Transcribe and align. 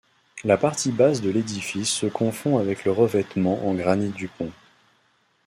La 0.43 0.57
partie 0.57 0.91
basse 0.91 1.21
de 1.21 1.29
l'édifice 1.29 1.91
se 1.91 2.07
confond 2.07 2.57
avec 2.57 2.85
le 2.85 2.91
revêtement 2.91 3.67
en 3.69 3.75
granit 3.75 4.09
du 4.09 4.29
pont. 4.29 4.49